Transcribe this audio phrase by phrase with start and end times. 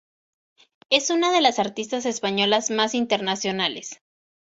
[0.89, 4.01] Es una de las artistas españolas más internacionales.